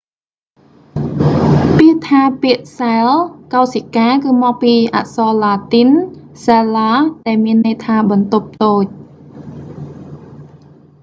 [1.77, 3.09] ពាក្យថា ពាក្យ cell
[3.53, 6.03] កោសិកា គឺមកពីអក្សរឡាទីន cella
[6.45, 6.91] សែឡា
[7.27, 8.85] ដែលមានន័យថា បន្ទប់តូច